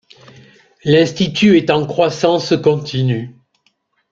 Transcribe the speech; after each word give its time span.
L'Institut 0.83 1.57
est 1.57 1.69
en 1.69 1.85
croissance 1.85 2.55
continue. 2.63 3.35